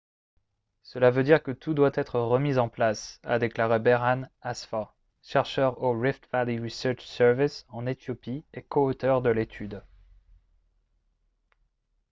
«cela 0.81 1.11
veut 1.11 1.21
dire 1.23 1.43
que 1.43 1.51
tout 1.51 1.75
doit 1.75 1.91
être 1.93 2.19
remis 2.19 2.57
en 2.57 2.69
place» 2.69 3.19
a 3.23 3.37
déclaré 3.37 3.77
berhane 3.77 4.31
asfaw 4.41 4.87
chercheur 5.21 5.79
au 5.83 5.91
rift 5.91 6.27
valley 6.31 6.57
research 6.59 7.01
service 7.05 7.67
en 7.69 7.85
éthiopie 7.85 8.43
et 8.51 8.63
co-auteur 8.63 9.21
de 9.21 9.29
l'étude 9.29 9.83